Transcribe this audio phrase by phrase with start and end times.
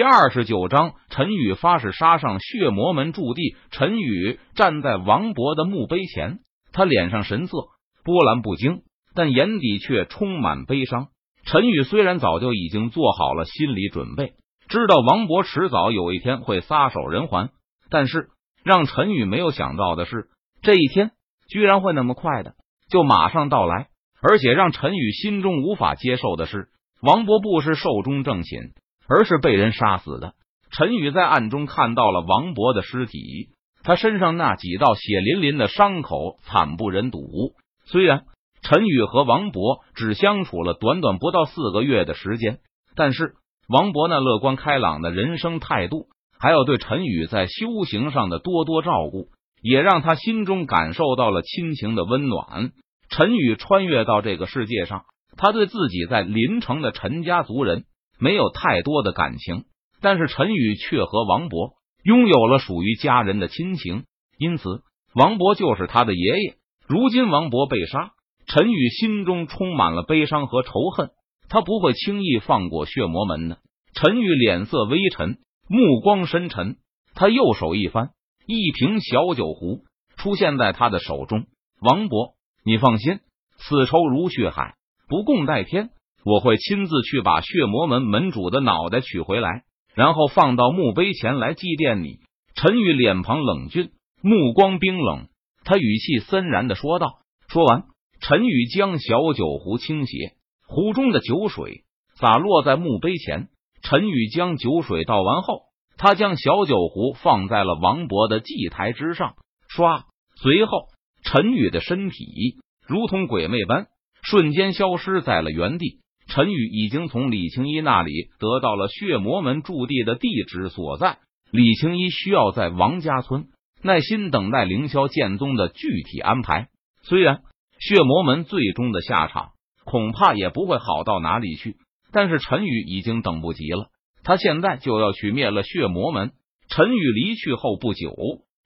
[0.00, 3.54] 第二十九章，陈宇发誓杀上血魔门驻地。
[3.70, 6.38] 陈宇站在王博的墓碑前，
[6.72, 7.58] 他脸上神色
[8.02, 8.80] 波澜不惊，
[9.14, 11.08] 但眼底却充满悲伤。
[11.44, 14.32] 陈宇虽然早就已经做好了心理准备，
[14.70, 17.50] 知道王博迟早有一天会撒手人寰，
[17.90, 18.30] 但是
[18.64, 20.30] 让陈宇没有想到的是，
[20.62, 21.10] 这一天
[21.46, 22.54] 居然会那么快的
[22.90, 23.88] 就马上到来。
[24.22, 26.68] 而且让陈宇心中无法接受的是，
[27.02, 28.70] 王博不是寿终正寝。
[29.10, 30.34] 而是被人杀死的。
[30.70, 33.48] 陈宇在暗中看到了王博的尸体，
[33.82, 37.54] 他身上那几道血淋淋的伤口惨不忍睹。
[37.86, 38.22] 虽然
[38.62, 42.60] 陈宇和王博只相处了短短不到四个月的时间，
[42.94, 43.34] 但是
[43.68, 46.06] 王博那乐观开朗的人生态度，
[46.38, 49.26] 还有对陈宇在修行上的多多照顾，
[49.60, 52.70] 也让他心中感受到了亲情的温暖。
[53.08, 55.02] 陈宇穿越到这个世界上，
[55.36, 57.86] 他对自己在临城的陈家族人。
[58.20, 59.64] 没有太多的感情，
[60.00, 61.72] 但是陈宇却和王博
[62.04, 64.04] 拥有了属于家人的亲情，
[64.38, 64.82] 因此
[65.14, 66.56] 王博就是他的爷爷。
[66.86, 68.12] 如今王博被杀，
[68.46, 71.10] 陈宇心中充满了悲伤和仇恨，
[71.48, 73.58] 他不会轻易放过血魔门的。
[73.94, 76.76] 陈宇脸色微沉，目光深沉，
[77.14, 78.10] 他右手一翻，
[78.46, 79.84] 一瓶小酒壶
[80.16, 81.46] 出现在他的手中。
[81.80, 82.34] 王博，
[82.64, 83.20] 你放心，
[83.56, 84.74] 此仇如血海，
[85.08, 85.90] 不共戴天。
[86.24, 89.62] 我会亲自去把血魔门门主的脑袋取回来，
[89.94, 92.18] 然后放到墓碑前来祭奠你。
[92.54, 93.90] 陈宇脸庞冷峻，
[94.22, 95.28] 目光冰冷，
[95.64, 97.20] 他语气森然的说道。
[97.48, 97.84] 说完，
[98.20, 100.34] 陈宇将小酒壶倾斜，
[100.66, 103.48] 壶中的酒水洒落在墓碑前。
[103.82, 105.62] 陈宇将酒水倒完后，
[105.96, 109.36] 他将小酒壶放在了王博的祭台之上。
[109.74, 110.02] 唰，
[110.36, 110.88] 随后
[111.24, 113.86] 陈宇的身体如同鬼魅般
[114.22, 116.00] 瞬间消失在了原地。
[116.30, 121.18] 陈宇已经从李青衣那里得到了血魔门驻地的地址所在。
[121.50, 123.48] 李青衣需要在王家村
[123.82, 126.68] 耐心等待凌霄剑宗的具体安排。
[127.02, 127.42] 虽然
[127.80, 129.50] 血魔门最终的下场
[129.84, 131.76] 恐怕也不会好到哪里去，
[132.12, 133.88] 但是陈宇已经等不及了。
[134.22, 136.30] 他现在就要去灭了血魔门。
[136.68, 138.14] 陈宇离去后不久，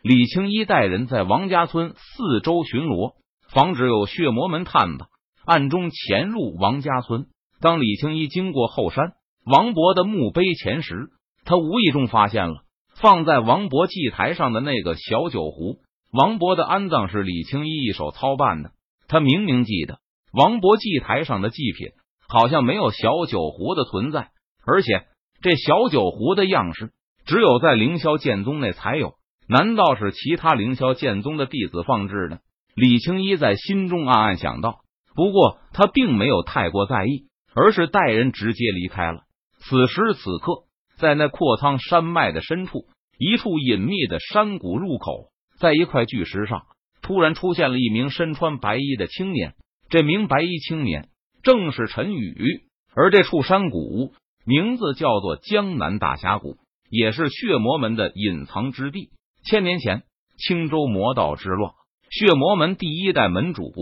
[0.00, 3.16] 李青衣带人在王家村四周巡逻，
[3.52, 5.04] 防止有血魔门探子
[5.44, 7.26] 暗中潜入王家村。
[7.60, 9.12] 当李青一经过后山
[9.44, 11.10] 王博的墓碑前时，
[11.44, 12.62] 他无意中发现了
[12.94, 15.78] 放在王博祭台上的那个小酒壶。
[16.12, 18.72] 王博的安葬是李青一一手操办的，
[19.08, 19.98] 他明明记得
[20.32, 21.90] 王博祭台上的祭品
[22.28, 24.30] 好像没有小酒壶的存在，
[24.66, 25.04] 而且
[25.40, 26.92] 这小酒壶的样式
[27.24, 29.14] 只有在凌霄剑宗内才有，
[29.48, 32.40] 难道是其他凌霄剑宗的弟子放置的？
[32.74, 34.80] 李青一在心中暗暗想到，
[35.14, 37.29] 不过他并没有太过在意。
[37.54, 39.22] 而是带人直接离开了。
[39.58, 40.64] 此时此刻，
[40.98, 42.86] 在那阔苍山脉的深处，
[43.18, 46.62] 一处隐秘的山谷入口，在一块巨石上，
[47.02, 49.54] 突然出现了一名身穿白衣的青年。
[49.88, 51.08] 这名白衣青年
[51.42, 52.64] 正是陈宇。
[52.94, 54.12] 而这处山谷
[54.44, 56.56] 名字叫做江南大峡谷，
[56.90, 59.10] 也是血魔门的隐藏之地。
[59.44, 60.02] 千年前，
[60.38, 61.72] 青州魔道之乱，
[62.10, 63.72] 血魔门第一代门主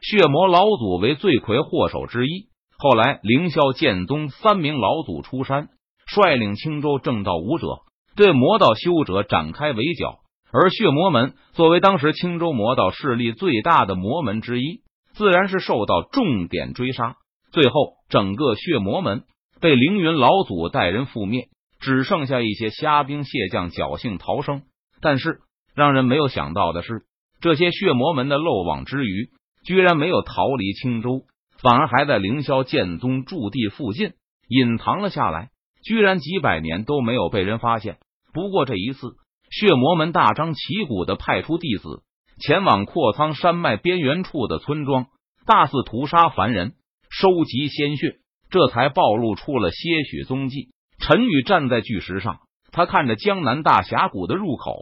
[0.00, 2.48] 血魔老祖为罪魁祸首之一。
[2.80, 5.68] 后来，凌霄剑宗三名老祖出山，
[6.06, 7.66] 率领青州正道武者
[8.14, 10.20] 对魔道修者展开围剿。
[10.52, 17.16] 而血魔门作为当时青州魔道势力最大的魔门之一，自然是受到重点追杀。
[17.50, 19.24] 最后，整个血魔门
[19.60, 21.48] 被凌云老祖带人覆灭，
[21.80, 24.62] 只剩下一些虾兵蟹将侥幸逃生。
[25.00, 25.40] 但是，
[25.74, 27.02] 让人没有想到的是，
[27.40, 29.30] 这些血魔门的漏网之鱼
[29.64, 31.22] 居然没有逃离青州。
[31.60, 34.12] 反而还在凌霄剑宗驻地附近
[34.48, 35.50] 隐藏了下来，
[35.82, 37.98] 居然几百年都没有被人发现。
[38.32, 39.16] 不过这一次，
[39.50, 42.02] 血魔门大张旗鼓的派出弟子
[42.40, 45.06] 前往阔苍山脉边缘处的村庄，
[45.46, 46.74] 大肆屠杀凡人，
[47.10, 48.18] 收集鲜血，
[48.50, 50.68] 这才暴露出了些许踪迹。
[51.00, 52.40] 陈宇站在巨石上，
[52.70, 54.78] 他看着江南大峡谷的入口，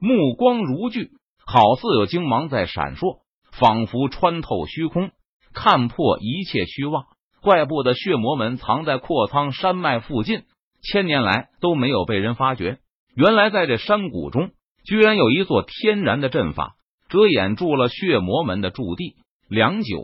[0.00, 1.10] 目光如炬，
[1.44, 3.22] 好似有精芒在闪烁，
[3.52, 5.10] 仿佛穿透虚空。
[5.54, 7.04] 看破一切虚妄，
[7.40, 10.42] 怪不得血魔门藏在阔苍山脉附近，
[10.82, 12.78] 千年来都没有被人发觉。
[13.14, 14.50] 原来在这山谷中，
[14.84, 16.76] 居然有一座天然的阵法，
[17.08, 19.16] 遮掩住了血魔门的驻地。
[19.48, 19.98] 良久，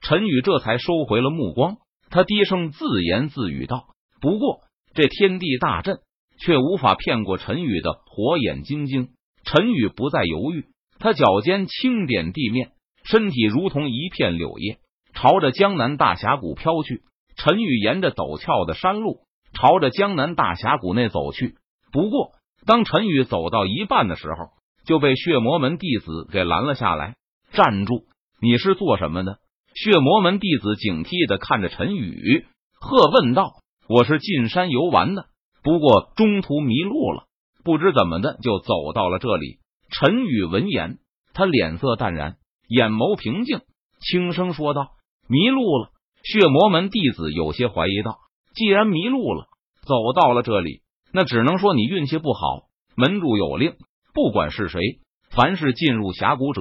[0.00, 1.76] 陈宇这才收回了目光，
[2.10, 3.88] 他低声自言自语道
[4.20, 4.60] ：“不过
[4.94, 5.98] 这天地大阵，
[6.40, 9.10] 却无法骗过陈宇的火眼金睛。”
[9.44, 10.66] 陈宇不再犹豫，
[10.98, 12.72] 他脚尖轻点地面。
[13.10, 14.78] 身体如同一片柳叶，
[15.14, 17.02] 朝着江南大峡谷飘去。
[17.36, 19.20] 陈宇沿着陡峭的山路
[19.54, 21.54] 朝着江南大峡谷内走去。
[21.90, 22.32] 不过，
[22.66, 24.50] 当陈宇走到一半的时候，
[24.84, 27.14] 就被血魔门弟子给拦了下来。
[27.50, 28.04] 站住！
[28.42, 29.38] 你是做什么的？
[29.74, 32.44] 血魔门弟子警惕的看着陈宇，
[32.78, 33.52] 喝问道
[33.88, 35.26] ：“我是进山游玩的，
[35.62, 37.24] 不过中途迷路了，
[37.64, 40.98] 不知怎么的就走到了这里。”陈宇闻言，
[41.32, 42.36] 他脸色淡然，
[42.68, 43.62] 眼眸平静，
[43.98, 44.90] 轻声说道
[45.28, 45.90] ：“迷路了。”
[46.22, 48.18] 血魔门弟子有些怀疑道
[48.54, 49.46] ：“既然迷路了，
[49.86, 50.82] 走到了这里，
[51.12, 52.68] 那只能说你运气不好。
[52.94, 53.76] 门主有令，
[54.12, 54.80] 不管是谁，
[55.30, 56.60] 凡是进入峡谷者，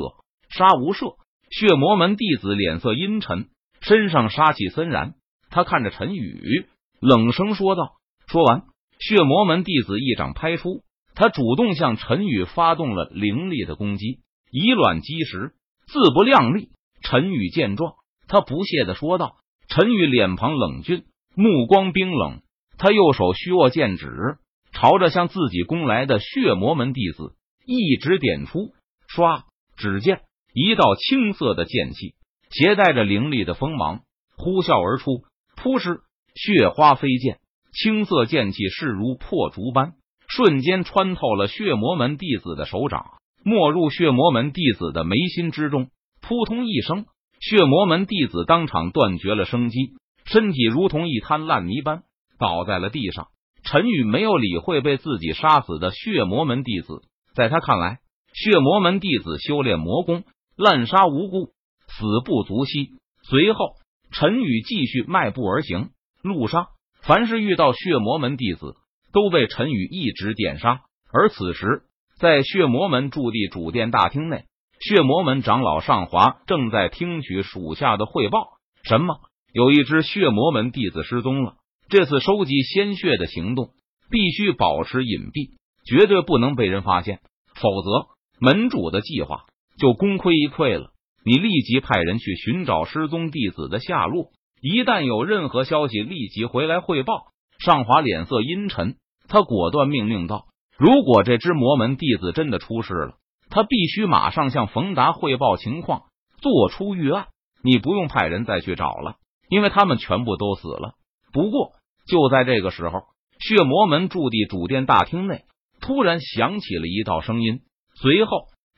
[0.49, 1.17] 杀无赦。”
[1.49, 3.47] 血魔门弟子脸色阴沉，
[3.81, 5.15] 身上杀气森然。
[5.49, 6.67] 他看着陈宇，
[6.99, 7.93] 冷声说道
[8.27, 8.63] ：“说完，
[8.99, 10.83] 血魔门弟子一掌拍出，
[11.15, 14.19] 他主动向陈宇发动了凌厉的攻击，
[14.51, 15.53] 以卵击石，
[15.87, 16.69] 自不量力。”
[17.01, 17.95] 陈宇见状，
[18.27, 19.37] 他不屑的说道。
[19.69, 21.03] 陈宇脸庞冷峻，
[21.35, 22.41] 目光冰冷，
[22.77, 24.37] 他右手虚握剑指，
[24.71, 27.35] 朝着向自己攻来的血魔门弟子
[27.65, 28.71] 一指点出。
[29.13, 29.43] 唰，
[29.75, 30.21] 只见
[30.53, 32.15] 一道青色的剑气，
[32.49, 34.01] 携带着凌厉的锋芒，
[34.37, 35.23] 呼啸而出。
[35.55, 36.01] 扑哧，
[36.35, 37.39] 血花飞溅，
[37.73, 39.93] 青色剑气势如破竹般，
[40.27, 43.16] 瞬间穿透了血魔门弟子的手掌，
[43.47, 45.87] 没入血魔门弟子的眉心之中。
[46.21, 47.05] 扑通一声。
[47.39, 49.91] 血魔门弟子当场断绝了生机，
[50.25, 52.01] 身体如同一滩烂泥般
[52.39, 53.27] 倒在了地上。
[53.63, 57.03] 陈宇没有理会被自己杀死的血魔门弟子，
[57.35, 57.99] 在他看来，
[58.33, 60.23] 血魔门弟子修炼魔功，
[60.55, 61.51] 滥杀无辜，
[61.87, 62.93] 死不足惜。
[63.21, 63.75] 随后，
[64.11, 65.89] 陈宇继续迈步而行，
[66.23, 66.69] 路上
[67.01, 68.75] 凡是遇到血魔门弟子，
[69.13, 70.81] 都被陈宇一指点杀。
[71.13, 71.83] 而此时，
[72.19, 74.45] 在血魔门驻地主殿大厅内。
[74.79, 78.57] 血魔门长老上华正在听取属下的汇报。
[78.83, 79.15] 什么？
[79.51, 81.55] 有一只血魔门弟子失踪了。
[81.89, 83.69] 这次收集鲜血的行动
[84.11, 85.51] 必须保持隐蔽，
[85.85, 87.21] 绝对不能被人发现，
[87.55, 88.07] 否则
[88.39, 89.45] 门主的计划
[89.79, 90.91] 就功亏一篑了。
[91.23, 94.31] 你立即派人去寻找失踪弟子的下落，
[94.61, 97.13] 一旦有任何消息，立即回来汇报。
[97.59, 98.97] 上华脸色阴沉，
[99.27, 100.45] 他果断命令道
[100.77, 103.15] ：“如果这只魔门弟子真的出事了。”
[103.49, 106.03] 他必须马上向冯达汇报情况，
[106.41, 107.27] 做出预案。
[107.63, 109.15] 你不用派人再去找了，
[109.47, 110.95] 因为他们全部都死了。
[111.31, 111.71] 不过，
[112.05, 113.03] 就在这个时候，
[113.39, 115.45] 血魔门驻地主殿大厅内
[115.79, 117.61] 突然响起了一道声音，
[117.95, 118.31] 随后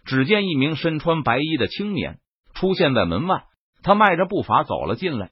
[0.06, 2.19] 只见一名身穿白衣的青年
[2.54, 3.46] 出现在门外，
[3.81, 5.31] 他迈着步伐走了进来。